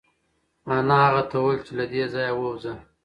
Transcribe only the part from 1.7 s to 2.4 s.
له دې ځایه